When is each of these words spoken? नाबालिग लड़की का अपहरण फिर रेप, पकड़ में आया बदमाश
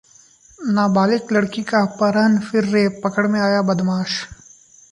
नाबालिग 0.59 1.31
लड़की 1.31 1.63
का 1.63 1.81
अपहरण 1.81 2.39
फिर 2.39 2.65
रेप, 2.65 3.01
पकड़ 3.03 3.27
में 3.27 3.39
आया 3.41 3.61
बदमाश 3.61 4.21